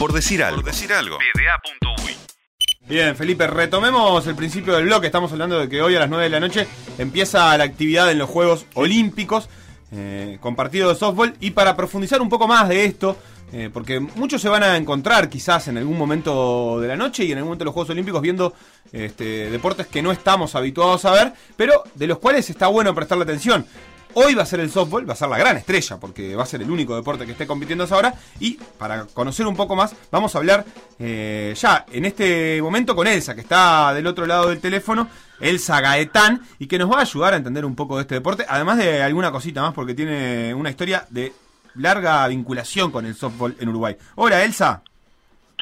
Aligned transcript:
Por 0.00 0.14
decir 0.14 0.42
algo. 0.42 0.62
Por 0.62 0.72
decir 0.72 0.90
algo. 0.94 1.18
Bien, 2.88 3.14
Felipe, 3.14 3.46
retomemos 3.46 4.26
el 4.26 4.34
principio 4.34 4.74
del 4.74 4.84
bloque. 4.84 5.08
Estamos 5.08 5.30
hablando 5.30 5.60
de 5.60 5.68
que 5.68 5.82
hoy 5.82 5.94
a 5.94 6.00
las 6.00 6.08
9 6.08 6.24
de 6.24 6.30
la 6.30 6.40
noche 6.40 6.66
empieza 6.96 7.54
la 7.58 7.64
actividad 7.64 8.10
en 8.10 8.16
los 8.16 8.30
Juegos 8.30 8.64
Olímpicos 8.72 9.50
eh, 9.92 10.38
con 10.40 10.56
partido 10.56 10.88
de 10.88 10.94
softball. 10.94 11.34
Y 11.40 11.50
para 11.50 11.76
profundizar 11.76 12.22
un 12.22 12.30
poco 12.30 12.48
más 12.48 12.66
de 12.70 12.86
esto, 12.86 13.18
eh, 13.52 13.68
porque 13.70 14.00
muchos 14.00 14.40
se 14.40 14.48
van 14.48 14.62
a 14.62 14.78
encontrar 14.78 15.28
quizás 15.28 15.68
en 15.68 15.76
algún 15.76 15.98
momento 15.98 16.80
de 16.80 16.88
la 16.88 16.96
noche 16.96 17.24
y 17.24 17.32
en 17.32 17.36
algún 17.36 17.48
momento 17.48 17.64
de 17.64 17.66
los 17.66 17.74
Juegos 17.74 17.90
Olímpicos 17.90 18.22
viendo 18.22 18.54
este, 18.92 19.50
deportes 19.50 19.86
que 19.86 20.00
no 20.00 20.12
estamos 20.12 20.54
habituados 20.54 21.04
a 21.04 21.10
ver, 21.10 21.34
pero 21.58 21.82
de 21.94 22.06
los 22.06 22.18
cuales 22.18 22.48
está 22.48 22.68
bueno 22.68 22.94
prestarle 22.94 23.24
atención. 23.24 23.66
Hoy 24.14 24.34
va 24.34 24.42
a 24.42 24.46
ser 24.46 24.60
el 24.60 24.70
softball, 24.70 25.08
va 25.08 25.12
a 25.12 25.16
ser 25.16 25.28
la 25.28 25.38
gran 25.38 25.56
estrella, 25.56 25.98
porque 25.98 26.34
va 26.34 26.42
a 26.42 26.46
ser 26.46 26.62
el 26.62 26.70
único 26.70 26.96
deporte 26.96 27.26
que 27.26 27.32
esté 27.32 27.46
compitiendo 27.46 27.86
ahora. 27.90 28.14
Y 28.38 28.54
para 28.78 29.04
conocer 29.06 29.46
un 29.46 29.56
poco 29.56 29.76
más, 29.76 29.94
vamos 30.10 30.34
a 30.34 30.38
hablar 30.38 30.64
eh, 30.98 31.54
ya 31.56 31.84
en 31.92 32.04
este 32.04 32.60
momento 32.62 32.96
con 32.96 33.06
Elsa, 33.06 33.34
que 33.34 33.40
está 33.40 33.94
del 33.94 34.06
otro 34.06 34.26
lado 34.26 34.48
del 34.48 34.60
teléfono, 34.60 35.08
Elsa 35.40 35.80
Gaetán, 35.80 36.42
y 36.58 36.66
que 36.66 36.78
nos 36.78 36.90
va 36.90 36.98
a 36.98 37.02
ayudar 37.02 37.34
a 37.34 37.36
entender 37.36 37.64
un 37.64 37.76
poco 37.76 37.96
de 37.96 38.02
este 38.02 38.16
deporte, 38.16 38.44
además 38.48 38.78
de 38.78 39.02
alguna 39.02 39.30
cosita 39.30 39.62
más, 39.62 39.74
porque 39.74 39.94
tiene 39.94 40.54
una 40.54 40.70
historia 40.70 41.06
de 41.10 41.32
larga 41.74 42.26
vinculación 42.28 42.90
con 42.90 43.06
el 43.06 43.14
softball 43.14 43.56
en 43.58 43.68
Uruguay. 43.68 43.96
Hola, 44.16 44.44
Elsa. 44.44 44.82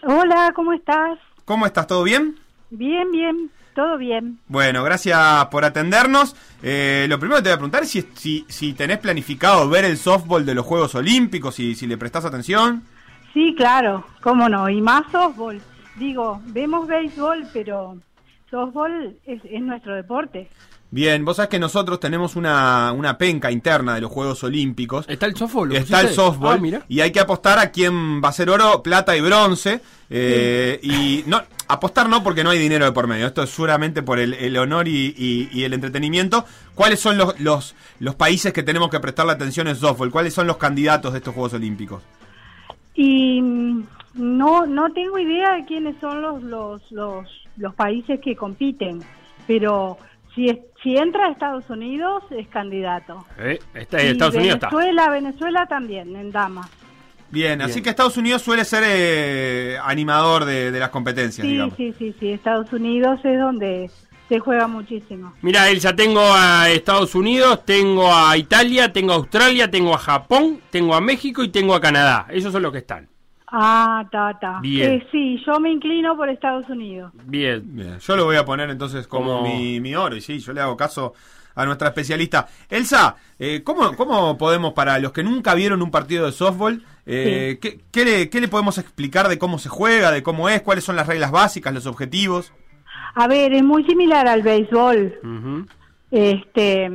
Hola, 0.05 0.52
¿cómo 0.55 0.72
estás? 0.72 1.19
¿Cómo 1.44 1.66
estás? 1.66 1.86
¿Todo 1.86 2.02
bien? 2.02 2.38
Bien, 2.70 3.10
bien. 3.10 3.50
Todo 3.78 3.96
bien. 3.96 4.41
Bueno, 4.48 4.82
gracias 4.82 5.46
por 5.52 5.64
atendernos. 5.64 6.34
Eh, 6.64 7.06
lo 7.09 7.20
primero 7.20 7.36
que 7.36 7.45
te 7.45 7.48
voy 7.50 7.55
a 7.55 7.59
preguntar 7.59 7.84
es 7.84 7.91
si, 7.91 8.02
si, 8.12 8.45
si, 8.48 8.73
tenés 8.73 8.98
planificado 8.98 9.69
ver 9.69 9.84
el 9.84 9.96
softball 9.96 10.45
de 10.45 10.52
los 10.56 10.66
Juegos 10.66 10.96
Olímpicos 10.96 11.60
y 11.60 11.77
si 11.77 11.86
le 11.86 11.96
prestás 11.96 12.24
atención. 12.24 12.83
Sí, 13.33 13.55
claro, 13.56 14.05
cómo 14.20 14.48
no, 14.48 14.69
y 14.69 14.80
más 14.80 15.05
softball. 15.12 15.60
Digo, 15.95 16.42
vemos 16.46 16.88
béisbol, 16.88 17.47
pero 17.52 17.97
softball 18.50 19.17
es, 19.25 19.42
es 19.44 19.62
nuestro 19.62 19.95
deporte. 19.95 20.50
Bien, 20.91 21.24
vos 21.24 21.36
sabés 21.36 21.50
que 21.50 21.61
nosotros 21.61 22.00
tenemos 22.00 22.34
una, 22.34 22.91
una 22.91 23.17
penca 23.17 23.52
interna 23.52 23.95
de 23.95 24.00
los 24.00 24.11
Juegos 24.11 24.42
Olímpicos. 24.42 25.05
¿Está 25.08 25.27
el 25.27 25.36
softball? 25.36 25.77
Está 25.77 26.00
el 26.00 26.08
softball. 26.08 26.61
Ah, 26.74 26.84
y 26.89 26.98
hay 26.98 27.12
que 27.12 27.20
apostar 27.20 27.61
a 27.61 27.70
quién 27.70 28.20
va 28.20 28.30
a 28.30 28.33
ser 28.33 28.50
oro, 28.50 28.83
plata 28.83 29.17
y 29.17 29.20
bronce. 29.20 29.80
Eh, 30.11 30.80
y 30.83 31.22
no, 31.27 31.42
apostar 31.69 32.08
no 32.08 32.22
porque 32.22 32.42
no 32.42 32.50
hay 32.50 32.58
dinero 32.58 32.84
de 32.84 32.92
por 32.92 33.06
medio. 33.06 33.27
Esto 33.27 33.42
es 33.42 33.50
seguramente 33.50 34.02
por 34.02 34.19
el, 34.19 34.56
honor 34.56 34.88
y, 34.88 35.62
el 35.62 35.72
entretenimiento. 35.72 36.44
¿Cuáles 36.74 37.00
son 37.00 37.19
los, 37.19 37.38
los, 37.41 37.74
los 38.00 38.14
países 38.14 38.52
que 38.52 38.62
tenemos 38.62 38.91
que 38.91 38.98
prestarle 39.00 39.33
atención 39.33 39.69
en 39.69 39.77
softball? 39.77 40.11
¿Cuáles 40.11 40.34
son 40.34 40.46
los 40.46 40.56
candidatos 40.56 41.12
de 41.12 41.19
estos 41.19 41.34
Juegos 41.34 41.55
Olímpicos? 41.55 42.02
Y 42.94 43.41
mm, 43.41 43.84
no, 44.14 44.66
no 44.66 44.92
tengo 44.92 45.19
idea 45.19 45.55
de 45.55 45.64
quiénes 45.64 45.96
son 46.00 46.22
los, 46.22 46.42
los, 46.42 46.91
los, 46.91 47.28
los 47.56 47.74
países 47.74 48.20
que 48.20 48.34
compiten, 48.34 49.00
pero 49.46 49.98
si, 50.34 50.46
si 50.83 50.96
entra 50.96 51.27
a 51.27 51.30
Estados 51.30 51.69
Unidos, 51.69 52.24
es 52.30 52.48
candidato. 52.48 53.24
Eh, 53.39 53.58
está, 53.74 53.98
Estados 53.98 54.34
Unidos 54.34 54.61
Venezuela, 54.61 55.11
Venezuela 55.11 55.66
también, 55.66 56.16
en 56.16 56.33
damas. 56.33 56.70
Bien, 57.30 57.60
así 57.60 57.82
que 57.82 57.90
Estados 57.90 58.16
Unidos 58.16 58.42
suele 58.42 58.64
ser 58.64 58.84
eh, 58.86 59.76
animador 59.82 60.44
de, 60.44 60.70
las 60.70 60.88
competencias, 60.90 61.46
sí, 61.46 61.60
Sí, 61.76 61.94
sí, 61.98 62.14
sí, 62.18 62.32
Estados 62.32 62.72
Unidos 62.72 63.20
es 63.24 63.38
donde 63.38 63.90
se 64.28 64.38
juega 64.38 64.66
muchísimo. 64.66 65.32
Mira, 65.42 65.68
Elsa, 65.70 65.94
tengo 65.96 66.20
a 66.22 66.70
Estados 66.70 67.14
Unidos, 67.14 67.64
tengo 67.64 68.14
a 68.14 68.36
Italia, 68.36 68.92
tengo 68.92 69.12
a 69.12 69.16
Australia, 69.16 69.70
tengo 69.70 69.94
a 69.94 69.98
Japón, 69.98 70.60
tengo 70.70 70.94
a 70.94 71.00
México 71.00 71.42
y 71.42 71.48
tengo 71.48 71.74
a 71.74 71.80
Canadá. 71.80 72.26
Esos 72.30 72.52
son 72.52 72.62
los 72.62 72.72
que 72.72 72.78
están. 72.78 73.08
Ah, 73.50 74.06
ta, 74.12 74.38
ta. 74.38 74.60
Bien. 74.60 74.92
Eh, 74.92 75.06
sí, 75.10 75.42
yo 75.46 75.58
me 75.58 75.70
inclino 75.70 76.14
por 76.16 76.28
Estados 76.28 76.68
Unidos. 76.68 77.12
Bien. 77.24 77.62
Bien. 77.64 77.98
Yo 77.98 78.16
lo 78.16 78.26
voy 78.26 78.36
a 78.36 78.44
poner 78.44 78.68
entonces 78.68 79.06
como, 79.06 79.42
mi, 79.42 79.80
mi 79.80 79.94
oro 79.94 80.14
y 80.16 80.20
sí, 80.20 80.38
yo 80.38 80.52
le 80.52 80.60
hago 80.60 80.76
caso 80.76 81.14
a 81.58 81.67
nuestra 81.67 81.89
especialista. 81.89 82.46
Elsa, 82.70 83.17
eh, 83.39 83.63
¿cómo, 83.64 83.96
¿cómo 83.96 84.39
podemos, 84.39 84.74
para 84.74 84.98
los 85.01 85.11
que 85.11 85.24
nunca 85.24 85.55
vieron 85.55 85.83
un 85.83 85.91
partido 85.91 86.24
de 86.27 86.33
softball, 86.33 86.85
eh, 87.05 87.58
¿qué, 87.61 88.05
le, 88.05 88.30
¿qué, 88.30 88.41
le, 88.41 88.46
podemos 88.46 88.79
explicar 88.79 89.27
de 89.27 89.39
cómo 89.39 89.58
se 89.58 89.68
juega, 89.68 90.13
de 90.13 90.23
cómo 90.23 90.48
es, 90.48 90.63
cuáles 90.63 90.85
son 90.85 90.95
las 90.95 91.08
reglas 91.08 91.33
básicas, 91.33 91.74
los 91.74 91.86
objetivos? 91.86 92.52
A 93.17 93.27
ver, 93.27 93.52
es 93.52 93.64
muy 93.64 93.85
similar 93.85 94.29
al 94.29 94.42
béisbol. 94.42 95.67
Este, 96.13 96.89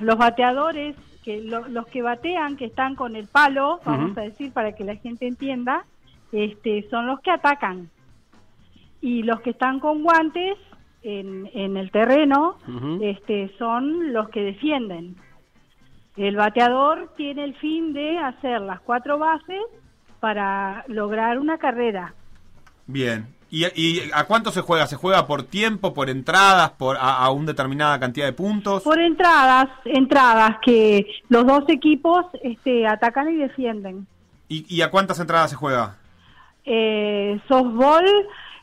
los 0.00 0.18
bateadores 0.18 0.96
que 1.24 1.40
los 1.42 1.86
que 1.86 2.02
batean, 2.02 2.56
que 2.56 2.64
están 2.64 2.96
con 2.96 3.14
el 3.14 3.28
palo, 3.28 3.80
vamos 3.84 4.18
a 4.18 4.22
decir 4.22 4.52
para 4.52 4.72
que 4.72 4.82
la 4.82 4.96
gente 4.96 5.28
entienda, 5.28 5.84
este, 6.32 6.84
son 6.90 7.06
los 7.06 7.20
que 7.20 7.30
atacan. 7.30 7.90
Y 9.00 9.22
los 9.22 9.40
que 9.42 9.50
están 9.50 9.78
con 9.78 10.02
guantes 10.02 10.56
en, 11.02 11.48
en 11.54 11.76
el 11.76 11.90
terreno 11.90 12.58
este, 13.00 13.50
son 13.58 14.12
los 14.12 14.28
que 14.30 14.40
defienden. 14.42 15.16
El 16.16 16.36
bateador 16.36 17.12
tiene 17.16 17.44
el 17.44 17.54
fin 17.56 17.92
de 17.92 18.18
hacer 18.18 18.60
las 18.60 18.80
cuatro 18.80 19.18
bases 19.18 19.62
para 20.20 20.84
lograr 20.88 21.38
una 21.38 21.58
carrera. 21.58 22.14
Bien, 22.86 23.28
¿Y, 23.50 24.00
a 24.12 24.24
cuánto 24.24 24.50
se 24.50 24.60
juega? 24.60 24.86
¿Se 24.86 24.96
juega 24.96 25.26
por 25.26 25.42
tiempo, 25.42 25.94
por 25.94 26.10
entradas, 26.10 26.70
por 26.72 26.98
a, 27.00 27.30
una 27.30 27.46
determinada 27.46 27.98
cantidad 27.98 28.26
de 28.26 28.34
puntos? 28.34 28.82
Por 28.82 29.00
entradas, 29.00 29.68
entradas 29.86 30.56
que 30.62 31.06
los 31.30 31.46
dos 31.46 31.64
equipos 31.68 32.26
este, 32.42 32.86
atacan 32.86 33.30
y 33.30 33.36
defienden. 33.36 34.06
¿Y, 34.50 34.80
a 34.82 34.90
cuántas 34.90 35.18
entradas 35.20 35.50
se 35.50 35.56
juega? 35.56 35.96
Eh, 36.64 37.40
softball, 37.48 38.04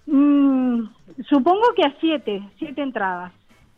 mm, 0.06 0.82
supongo 1.28 1.74
que 1.76 1.84
a 1.84 1.96
siete, 2.00 2.42
siete 2.58 2.82
entradas. 2.82 3.32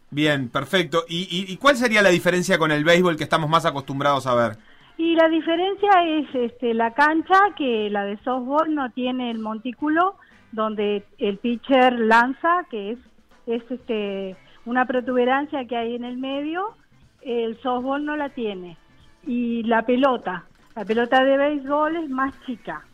Bien, 0.10 0.50
perfecto. 0.50 1.04
¿Y, 1.08 1.28
¿Y, 1.30 1.58
cuál 1.58 1.76
sería 1.76 2.02
la 2.02 2.10
diferencia 2.10 2.58
con 2.58 2.72
el 2.72 2.86
béisbol 2.86 3.18
que 3.18 3.24
estamos 3.24 3.50
más 3.50 3.66
acostumbrados 3.66 4.26
a 4.26 4.36
ver? 4.36 4.58
Y 4.98 5.16
la 5.16 5.28
diferencia 5.28 5.92
es 6.06 6.34
este, 6.34 6.74
la 6.74 6.94
cancha, 6.94 7.40
que 7.58 7.90
la 7.90 8.06
de 8.06 8.18
softball 8.24 8.74
no 8.74 8.90
tiene 8.92 9.32
el 9.32 9.40
montículo, 9.40 10.16
donde 10.52 11.04
el 11.18 11.38
pitcher 11.38 12.00
lanza, 12.00 12.66
que 12.72 12.92
es, 12.92 13.00
es 13.48 13.64
este, 13.70 14.38
una 14.66 14.86
protuberancia 14.86 15.66
que 15.66 15.76
hay 15.76 15.96
en 15.96 16.06
el 16.06 16.18
medio, 16.18 16.76
el 17.22 17.60
softball 17.62 18.06
no 18.06 18.16
la 18.16 18.30
tiene. 18.30 18.78
Y 19.26 19.64
la 19.64 19.86
pelota, 19.86 20.46
la 20.74 20.86
pelota 20.86 21.24
de 21.26 21.38
béisbol 21.38 21.98
es 21.98 22.10
más 22.10 22.34
chica. 22.46 22.86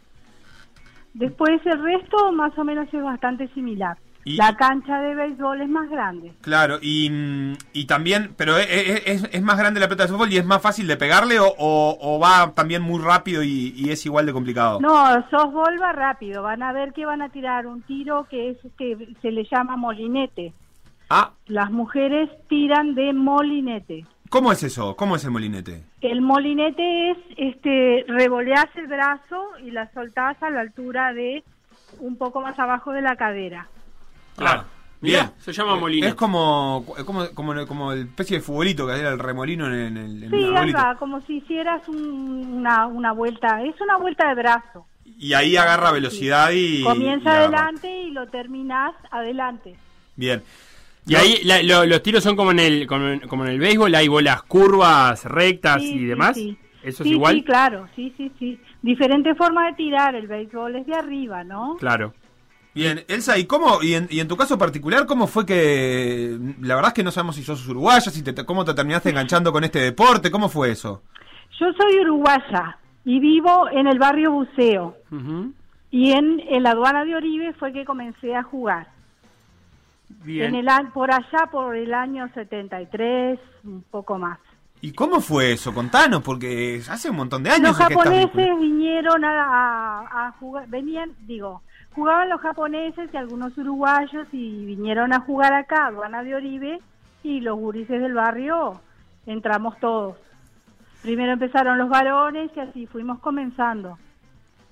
Después 1.14 1.64
el 1.66 1.80
resto 1.84 2.32
más 2.32 2.58
o 2.58 2.64
menos 2.64 2.92
es 2.92 3.04
bastante 3.04 3.48
similar 3.50 3.98
la 4.26 4.56
cancha 4.56 5.00
de 5.02 5.16
béisbol 5.16 5.62
es 5.62 5.70
más 5.70 5.90
grande. 5.90 6.34
Claro, 6.42 6.80
y, 6.82 7.56
y 7.74 7.86
también, 7.86 8.34
pero 8.38 8.58
¿es, 8.58 9.28
es, 9.32 9.42
más 9.42 9.58
grande 9.58 9.80
la 9.80 9.88
pelota 9.88 10.04
de 10.04 10.14
fútbol 10.14 10.32
y 10.32 10.38
es 10.38 10.46
más 10.46 10.62
fácil 10.62 10.88
de 10.88 10.98
pegarle 10.98 11.40
o, 11.40 11.54
o, 11.58 12.20
va 12.20 12.54
también 12.54 12.82
muy 12.82 13.02
rápido 13.02 13.44
y, 13.44 13.90
es 13.90 14.06
igual 14.06 14.26
de 14.26 14.34
complicado? 14.34 14.80
No, 14.80 15.06
softball 15.30 15.82
va 15.82 15.92
rápido. 15.92 16.44
Van 16.44 16.64
a 16.64 16.72
ver 16.72 16.94
que 16.94 17.06
van 17.06 17.22
a 17.22 17.30
tirar 17.30 17.68
un 17.68 17.82
tiro 17.84 18.26
que 18.30 18.52
es 18.52 18.58
que 18.78 19.14
se 19.22 19.32
le 19.32 19.46
llama 19.46 19.76
molinete. 19.76 20.54
Ah. 21.10 21.32
Las 21.48 21.70
mujeres 21.70 22.30
tiran 22.48 22.96
de 22.96 23.14
molinete. 23.14 24.06
¿Cómo 24.30 24.52
es 24.52 24.64
eso? 24.64 24.96
¿Cómo 24.96 25.16
es 25.16 25.24
el 25.26 25.32
molinete? 25.32 25.84
El 26.02 26.22
molinete 26.22 27.12
es 27.12 27.18
este 27.38 28.06
revoleás 28.08 28.66
el 28.76 28.88
brazo 28.88 29.44
y 29.64 29.70
la 29.70 29.92
soltás 29.94 30.42
a 30.42 30.50
la 30.50 30.62
altura 30.62 31.14
de 31.14 31.44
un 32.00 32.18
poco 32.18 32.42
más 32.42 32.58
abajo 32.58 32.92
de 32.94 33.02
la 33.02 33.16
cadera. 33.16 33.68
Claro. 34.36 34.62
Ah, 34.62 34.66
bien. 35.02 35.32
se 35.40 35.54
llama 35.54 35.76
molino. 35.76 36.08
Es 36.08 36.16
como, 36.16 36.86
como, 37.06 37.28
como, 37.34 37.68
como 37.68 37.92
el 37.92 38.02
especie 38.02 38.38
de 38.38 38.44
futbolito 38.44 38.88
que 38.88 38.94
era 38.94 39.10
el 39.10 39.20
remolino 39.20 39.68
en, 39.68 39.98
el. 39.98 40.30
sí, 40.30 40.74
como 41.00 41.22
si 41.22 41.38
hicieras 41.38 41.88
una, 41.88 42.88
una 42.88 43.12
vuelta. 43.12 43.64
Es 43.64 43.80
una 43.82 43.98
vuelta 43.98 44.28
de 44.30 44.36
brazo. 44.36 44.86
Y 45.18 45.34
ahí 45.34 45.58
agarra 45.58 45.92
velocidad 45.92 46.52
y. 46.52 46.84
Comienza 46.84 47.32
adelante 47.32 48.04
y 48.04 48.12
lo 48.12 48.28
terminas 48.28 48.94
adelante. 49.12 49.76
Bien. 50.16 50.42
Y 51.06 51.16
ahí 51.16 51.42
los 51.44 52.02
tiros 52.02 52.24
son 52.24 52.36
como 52.36 52.52
en 52.52 52.60
el 52.60 52.88
como, 52.88 53.08
en 53.08 53.48
el 53.48 53.60
béisbol, 53.60 53.94
hay 53.94 54.08
bolas 54.08 54.44
curvas, 54.44 55.26
rectas 55.26 55.82
y 55.82 56.06
demás. 56.06 56.36
Sí, 56.36 56.58
¿Eso 56.82 57.04
es 57.04 57.12
igual? 57.12 57.36
Sí, 57.36 57.44
claro, 57.44 57.88
sí, 57.96 58.14
sí, 58.18 58.32
sí. 58.40 58.60
Diferente 58.82 59.36
forma 59.36 59.68
de 59.68 59.74
tirar, 59.74 60.16
el 60.16 60.28
béisbol 60.28 60.76
es 60.78 60.86
de 60.86 60.96
arriba, 60.96 61.44
¿no? 61.44 61.78
Claro. 61.80 62.14
Bien, 62.74 63.04
Elsa, 63.08 63.38
¿y 63.38 63.46
cómo, 63.46 63.84
y 63.84 63.94
en, 63.94 64.08
y 64.10 64.20
en, 64.20 64.28
tu 64.28 64.36
caso 64.36 64.58
particular, 64.58 65.06
cómo 65.06 65.28
fue 65.28 65.46
que, 65.46 66.38
la 66.62 66.74
verdad 66.76 66.90
es 66.90 66.94
que 66.96 67.04
no 67.04 67.12
sabemos 67.12 67.36
si 67.36 67.44
sos 67.44 67.68
uruguaya, 67.68 68.10
si 68.10 68.24
te, 68.24 68.34
cómo 68.46 68.66
te 68.66 68.74
terminaste 68.74 69.10
enganchando 69.12 69.52
con 69.52 69.64
este 69.64 69.80
deporte, 69.80 70.32
cómo 70.32 70.50
fue 70.50 70.72
eso? 70.72 71.04
Yo 71.60 71.68
soy 71.80 72.00
uruguaya 72.00 72.78
y 73.06 73.20
vivo 73.20 73.70
en 73.70 73.86
el 73.88 74.00
barrio 74.00 74.32
Buceo. 74.32 74.98
Y 75.92 76.12
en, 76.14 76.40
en, 76.50 76.64
la 76.64 76.72
aduana 76.72 77.06
de 77.06 77.16
Oribe 77.16 77.54
fue 77.54 77.72
que 77.72 77.86
comencé 77.86 78.36
a 78.36 78.42
jugar. 78.42 78.88
Bien. 80.24 80.56
En 80.56 80.68
el, 80.68 80.88
por 80.94 81.12
allá, 81.12 81.48
por 81.52 81.76
el 81.76 81.94
año 81.94 82.28
73, 82.34 83.40
un 83.66 83.84
poco 83.92 84.18
más. 84.18 84.40
¿Y 84.82 84.92
cómo 84.94 85.22
fue 85.22 85.54
eso? 85.54 85.74
Contanos, 85.74 86.24
porque 86.24 86.82
hace 86.90 87.10
un 87.10 87.18
montón 87.18 87.44
de 87.44 87.52
años. 87.52 87.78
Los 87.78 87.88
que 87.88 87.94
estás 87.94 88.04
japoneses 88.06 88.60
vinieron 88.60 89.24
a, 89.24 89.44
a- 89.44 90.28
a 90.28 90.32
jugar, 90.40 90.68
venían, 90.68 91.12
digo, 91.22 91.62
jugaban 91.96 92.30
los 92.30 92.42
japoneses 92.42 93.10
y 93.14 93.18
algunos 93.18 93.58
uruguayos 93.58 94.28
y 94.32 94.66
vinieron 94.66 95.14
a 95.14 95.22
jugar 95.22 95.54
acá, 95.54 95.88
Aduana 95.88 96.24
de 96.24 96.36
Oribe, 96.36 96.80
y 97.24 97.40
los 97.42 97.58
gurises 97.58 98.02
del 98.02 98.14
barrio 98.14 98.82
entramos 99.26 99.78
todos. 99.80 100.18
Primero 101.02 101.34
empezaron 101.34 101.78
los 101.78 101.90
varones 101.90 102.52
y 102.56 102.60
así 102.60 102.88
fuimos 102.88 103.20
comenzando. 103.20 103.98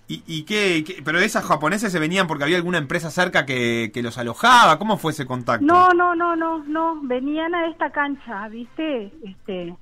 ¿Y, 0.08 0.24
y 0.28 0.44
qué, 0.44 0.84
qué- 0.86 1.02
Pero 1.04 1.20
esas 1.20 1.46
japoneses 1.46 1.92
se 1.92 2.00
venían 2.00 2.28
porque 2.28 2.44
había 2.44 2.58
alguna 2.58 2.78
empresa 2.78 3.10
cerca 3.12 3.46
que, 3.46 3.92
que 3.94 4.02
los 4.02 4.18
alojaba. 4.18 4.78
¿Cómo 4.78 4.98
fue 4.98 5.12
ese 5.14 5.26
contacto? 5.26 5.66
No, 5.66 5.90
no, 5.94 6.16
no, 6.16 6.36
no, 6.36 6.60
no, 6.66 7.00
venían 7.04 7.56
a 7.56 7.68
esta 7.68 7.92
cancha, 7.92 8.48
¿viste? 8.50 9.12
Este, 9.24 9.74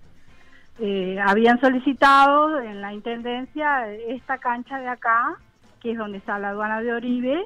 eh, 0.79 1.19
habían 1.25 1.59
solicitado 1.59 2.59
en 2.61 2.79
la 2.81 2.93
intendencia 2.93 3.91
esta 3.91 4.37
cancha 4.37 4.77
de 4.79 4.87
acá, 4.87 5.35
que 5.81 5.91
es 5.91 5.97
donde 5.97 6.17
está 6.17 6.37
la 6.39 6.49
aduana 6.49 6.81
de 6.81 6.93
Oribe, 6.93 7.43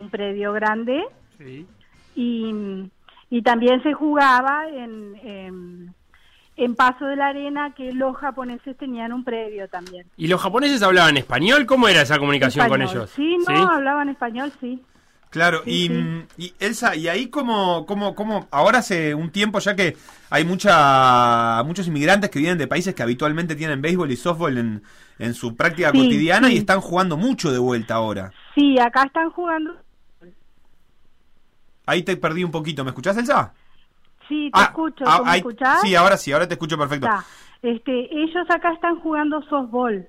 un 0.00 0.10
predio 0.10 0.52
grande, 0.52 1.04
Sí. 1.38 1.66
y, 2.14 2.54
y 3.30 3.42
también 3.42 3.82
se 3.82 3.92
jugaba 3.92 4.68
en, 4.68 5.16
en, 5.22 5.94
en 6.56 6.74
Paso 6.76 7.06
de 7.06 7.16
la 7.16 7.28
Arena, 7.28 7.74
que 7.74 7.92
los 7.92 8.16
japoneses 8.16 8.76
tenían 8.76 9.12
un 9.12 9.24
predio 9.24 9.68
también. 9.68 10.06
¿Y 10.16 10.28
los 10.28 10.40
japoneses 10.40 10.82
hablaban 10.82 11.16
español? 11.16 11.66
¿Cómo 11.66 11.88
era 11.88 12.02
esa 12.02 12.18
comunicación 12.18 12.68
con 12.68 12.82
ellos? 12.82 13.10
Sí, 13.10 13.36
no, 13.48 13.68
hablaban 13.68 14.08
español, 14.08 14.52
sí. 14.60 14.80
Claro, 15.34 15.62
y, 15.66 15.88
mm, 15.88 16.26
y 16.38 16.54
Elsa, 16.60 16.94
y 16.94 17.08
ahí 17.08 17.26
como, 17.26 17.86
como, 17.86 18.14
como, 18.14 18.46
ahora 18.52 18.78
hace 18.78 19.16
un 19.16 19.30
tiempo 19.32 19.58
ya 19.58 19.74
que 19.74 19.96
hay 20.30 20.44
mucha, 20.44 21.60
muchos 21.64 21.88
inmigrantes 21.88 22.30
que 22.30 22.38
vienen 22.38 22.56
de 22.56 22.68
países 22.68 22.94
que 22.94 23.02
habitualmente 23.02 23.56
tienen 23.56 23.82
béisbol 23.82 24.12
y 24.12 24.16
softball 24.16 24.56
en, 24.58 24.84
en 25.18 25.34
su 25.34 25.56
práctica 25.56 25.90
Sí, 25.90 25.98
cotidiana 25.98 26.46
sí. 26.46 26.54
y 26.54 26.58
están 26.58 26.80
jugando 26.80 27.16
mucho 27.16 27.50
de 27.50 27.58
vuelta 27.58 27.94
ahora. 27.94 28.30
Sí, 28.54 28.78
acá 28.78 29.02
están 29.02 29.28
jugando. 29.30 29.74
Ahí 31.84 32.04
te 32.04 32.16
perdí 32.16 32.44
un 32.44 32.52
poquito, 32.52 32.84
¿me 32.84 32.90
escuchás 32.90 33.16
Elsa? 33.16 33.52
Sí, 34.28 34.52
te 34.54 34.62
escucho. 34.62 35.04
¿Tú 35.04 35.24
me 35.24 35.30
ahí- 35.32 35.38
escuchás? 35.40 35.80
Sí, 35.82 35.96
ahora 35.96 36.16
sí, 36.16 36.30
ahora 36.30 36.46
te 36.46 36.54
escucho 36.54 36.78
perfecto. 36.78 37.06
Está. 37.06 37.24
Este, 37.60 38.08
ellos 38.22 38.46
acá 38.50 38.72
están 38.72 39.00
jugando 39.00 39.42
softball. 39.48 40.06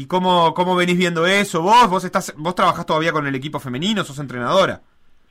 ¿Y 0.00 0.06
cómo, 0.06 0.54
cómo 0.54 0.74
venís 0.74 0.96
viendo 0.96 1.26
eso? 1.26 1.60
¿Vos? 1.60 1.90
¿Vos 1.90 2.04
estás, 2.04 2.32
vos 2.38 2.54
trabajás 2.54 2.86
todavía 2.86 3.12
con 3.12 3.26
el 3.26 3.34
equipo 3.34 3.60
femenino? 3.60 4.02
¿Sos 4.02 4.18
entrenadora? 4.18 4.80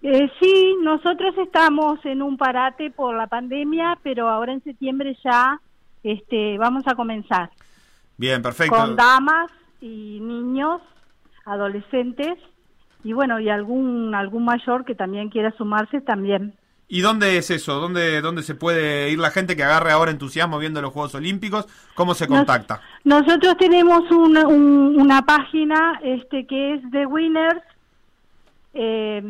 Eh, 0.03 0.29
sí, 0.39 0.75
nosotros 0.83 1.35
estamos 1.39 1.97
en 2.05 2.21
un 2.21 2.37
parate 2.37 2.91
por 2.91 3.15
la 3.15 3.25
pandemia, 3.25 3.97
pero 4.03 4.29
ahora 4.29 4.53
en 4.53 4.63
septiembre 4.63 5.17
ya 5.23 5.59
este, 6.03 6.59
vamos 6.59 6.83
a 6.85 6.93
comenzar 6.93 7.49
Bien, 8.15 8.43
perfecto. 8.43 8.75
con 8.75 8.95
damas 8.95 9.49
y 9.81 10.19
niños, 10.21 10.83
adolescentes 11.45 12.37
y 13.03 13.13
bueno, 13.13 13.39
y 13.39 13.49
algún 13.49 14.13
algún 14.13 14.45
mayor 14.45 14.85
que 14.85 14.93
también 14.93 15.31
quiera 15.31 15.51
sumarse 15.57 15.99
también. 15.99 16.53
¿Y 16.91 17.01
dónde 17.01 17.37
es 17.37 17.51
eso? 17.51 17.75
¿Dónde, 17.79 18.19
¿Dónde 18.21 18.41
se 18.41 18.55
puede 18.55 19.11
ir 19.11 19.19
la 19.19 19.29
gente 19.29 19.55
que 19.55 19.63
agarre 19.63 19.91
ahora 19.91 20.09
entusiasmo 20.11 20.57
viendo 20.57 20.81
los 20.81 20.91
Juegos 20.91 21.13
Olímpicos? 21.15 21.67
¿Cómo 21.93 22.15
se 22.15 22.27
Nos- 22.27 22.39
contacta? 22.39 22.81
nosotros 23.03 23.55
tenemos 23.57 24.09
una, 24.11 24.47
un- 24.47 24.95
una 24.99 25.21
página 25.23 25.99
este 26.03 26.47
que 26.47 26.73
es 26.73 26.81
The 26.91 27.05
Winners 27.05 27.61
eh, 28.73 29.21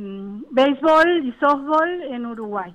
béisbol 0.52 1.26
y 1.28 1.34
softball 1.40 2.02
en 2.04 2.26
Uruguay. 2.26 2.74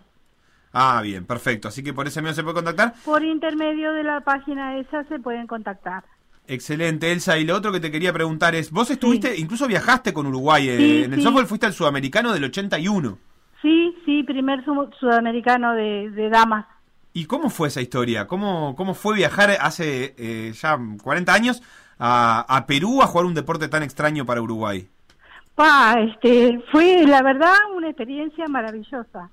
Ah, 0.72 1.00
bien, 1.02 1.24
perfecto. 1.24 1.68
Así 1.68 1.82
que 1.82 1.92
por 1.92 2.06
ese 2.06 2.20
medio 2.20 2.34
se 2.34 2.42
puede 2.42 2.56
contactar. 2.56 2.94
Por 3.04 3.22
intermedio 3.24 3.92
de 3.92 4.02
la 4.02 4.20
página 4.20 4.76
esa 4.78 5.04
se 5.04 5.18
pueden 5.18 5.46
contactar. 5.46 6.04
Excelente, 6.46 7.12
Elsa. 7.12 7.38
Y 7.38 7.44
lo 7.44 7.54
otro 7.56 7.70
que 7.72 7.80
te 7.80 7.90
quería 7.90 8.12
preguntar 8.12 8.54
es, 8.54 8.70
vos 8.70 8.90
estuviste, 8.90 9.36
incluso 9.38 9.66
viajaste 9.66 10.12
con 10.12 10.26
Uruguay. 10.26 10.68
eh, 10.68 10.76
Sí, 10.76 11.02
en 11.04 11.12
el 11.12 11.18
sí. 11.20 11.24
softball 11.24 11.46
fuiste 11.46 11.66
al 11.66 11.72
sudamericano 11.72 12.32
del 12.32 12.44
81. 12.44 13.18
Sí, 13.64 13.96
sí, 14.04 14.22
primer 14.22 14.64
su- 14.64 14.90
sudamericano 15.00 15.74
de, 15.74 16.08
de 16.10 16.28
damas. 16.30 16.66
¿Y 17.12 17.26
cómo 17.26 17.48
fue 17.50 17.68
esa 17.68 17.80
historia? 17.80 18.26
¿Cómo, 18.26 18.74
cómo 18.76 18.94
fue 18.94 19.14
viajar 19.16 19.50
hace 19.60 20.14
eh, 20.18 20.52
ya 20.52 20.78
40 21.02 21.32
años 21.32 21.62
a, 21.98 22.40
a 22.48 22.66
Perú 22.66 23.02
a 23.02 23.06
jugar 23.06 23.26
un 23.26 23.34
deporte 23.34 23.68
tan 23.68 23.82
extraño 23.82 24.26
para 24.26 24.42
Uruguay? 24.42 24.88
Pa, 25.56 26.00
este, 26.00 26.60
fue 26.70 27.04
la 27.06 27.22
verdad 27.22 27.54
una 27.74 27.88
experiencia 27.88 28.46
maravillosa. 28.48 29.30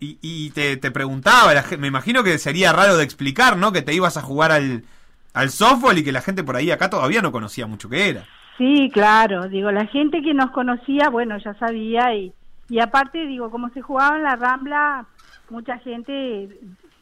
Y, 0.00 0.18
y 0.20 0.50
te, 0.50 0.76
te 0.76 0.90
preguntaba, 0.90 1.52
me 1.78 1.86
imagino 1.86 2.24
que 2.24 2.38
sería 2.38 2.72
raro 2.72 2.96
de 2.96 3.04
explicar, 3.04 3.56
¿no? 3.56 3.72
Que 3.72 3.82
te 3.82 3.94
ibas 3.94 4.16
a 4.16 4.22
jugar 4.22 4.50
al, 4.50 4.84
al 5.32 5.50
softball 5.50 5.96
y 5.98 6.04
que 6.04 6.12
la 6.12 6.22
gente 6.22 6.42
por 6.44 6.56
ahí 6.56 6.70
acá 6.72 6.90
todavía 6.90 7.22
no 7.22 7.30
conocía 7.32 7.66
mucho 7.66 7.88
qué 7.88 8.08
era. 8.08 8.28
Sí, 8.58 8.90
claro, 8.92 9.48
digo, 9.48 9.70
la 9.72 9.86
gente 9.86 10.22
que 10.22 10.34
nos 10.34 10.50
conocía, 10.52 11.08
bueno, 11.10 11.38
ya 11.38 11.54
sabía 11.54 12.14
y, 12.14 12.32
y 12.68 12.80
aparte, 12.80 13.26
digo, 13.26 13.50
como 13.50 13.68
se 13.70 13.82
jugaba 13.82 14.16
en 14.16 14.22
la 14.22 14.36
Rambla, 14.36 15.06
mucha 15.50 15.78
gente 15.78 16.48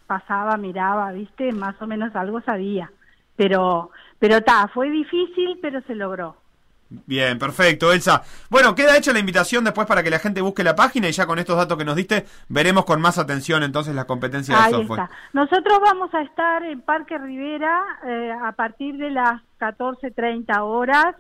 pasaba, 0.07 0.57
miraba, 0.57 1.13
viste, 1.13 1.53
más 1.53 1.81
o 1.81 1.87
menos 1.87 2.15
algo 2.17 2.41
sabía. 2.41 2.91
Pero, 3.37 3.91
pero 4.19 4.43
ta, 4.43 4.69
fue 4.69 4.91
difícil, 4.91 5.59
pero 5.63 5.81
se 5.83 5.95
logró. 5.95 6.37
Bien, 7.07 7.39
perfecto, 7.39 7.93
Elsa. 7.93 8.23
Bueno, 8.51 8.75
queda 8.75 8.97
hecha 8.97 9.13
la 9.13 9.21
invitación 9.21 9.63
después 9.63 9.87
para 9.87 10.03
que 10.03 10.11
la 10.11 10.19
gente 10.19 10.41
busque 10.41 10.65
la 10.65 10.75
página 10.75 11.09
y 11.09 11.13
ya 11.13 11.25
con 11.25 11.39
estos 11.39 11.57
datos 11.57 11.79
que 11.79 11.85
nos 11.85 11.95
diste 11.95 12.27
veremos 12.49 12.85
con 12.85 13.01
más 13.01 13.17
atención 13.17 13.63
entonces 13.63 13.95
las 13.95 14.07
competencias 14.07 14.59
de 14.59 14.65
Ahí 14.65 14.73
softball. 14.73 14.99
está. 14.99 15.11
Nosotros 15.33 15.79
vamos 15.81 16.13
a 16.13 16.23
estar 16.23 16.65
en 16.65 16.81
Parque 16.81 17.17
Rivera 17.17 17.81
eh, 18.05 18.33
a 18.43 18.51
partir 18.53 18.97
de 18.97 19.11
las 19.11 19.41
14.30 19.61 20.61
horas. 20.63 21.15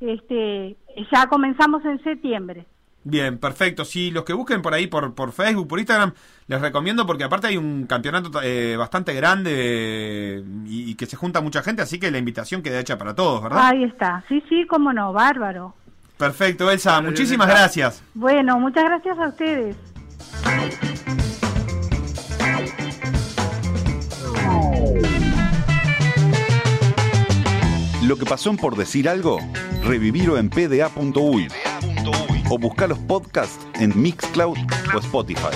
Este, 0.00 0.76
ya 1.10 1.26
comenzamos 1.28 1.82
en 1.86 2.02
septiembre. 2.04 2.66
Bien, 3.04 3.36
perfecto. 3.36 3.84
Sí, 3.84 4.10
los 4.10 4.24
que 4.24 4.32
busquen 4.32 4.62
por 4.62 4.72
ahí, 4.72 4.86
por, 4.86 5.14
por 5.14 5.32
Facebook, 5.32 5.68
por 5.68 5.78
Instagram, 5.78 6.14
les 6.46 6.60
recomiendo 6.60 7.06
porque 7.06 7.24
aparte 7.24 7.48
hay 7.48 7.58
un 7.58 7.86
campeonato 7.86 8.40
eh, 8.42 8.76
bastante 8.78 9.12
grande 9.12 9.52
eh, 9.54 10.44
y, 10.66 10.90
y 10.90 10.94
que 10.94 11.04
se 11.04 11.16
junta 11.16 11.42
mucha 11.42 11.62
gente, 11.62 11.82
así 11.82 12.00
que 12.00 12.10
la 12.10 12.18
invitación 12.18 12.62
queda 12.62 12.80
hecha 12.80 12.96
para 12.96 13.14
todos, 13.14 13.42
¿verdad? 13.42 13.60
Ahí 13.62 13.84
está. 13.84 14.24
Sí, 14.28 14.42
sí, 14.48 14.66
cómo 14.66 14.92
no, 14.92 15.12
bárbaro. 15.12 15.74
Perfecto, 16.16 16.70
Elsa. 16.70 17.00
Muchísimas 17.02 17.46
gracias. 17.46 18.02
Bueno, 18.14 18.58
muchas 18.58 18.84
gracias 18.84 19.18
a 19.18 19.28
ustedes. 19.28 19.76
Lo 28.02 28.16
que 28.16 28.24
pasó 28.26 28.50
en 28.50 28.56
por 28.56 28.76
decir 28.76 29.08
algo, 29.08 29.38
revivirlo 29.82 30.38
en 30.38 30.48
pda.uy 30.48 31.48
o 32.50 32.58
buscar 32.58 32.88
los 32.88 32.98
podcasts 32.98 33.58
en 33.80 33.92
Mixcloud 34.00 34.56
o 34.94 34.98
Spotify. 34.98 35.54